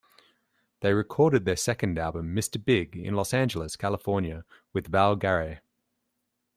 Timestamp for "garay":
5.15-5.59